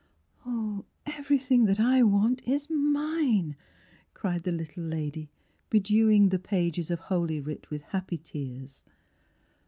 [1.05, 3.55] Everything that I want is mine!"
[4.15, 5.29] cried the little lady,
[5.69, 8.83] bedewing the pages of Holy Writ with happy tears.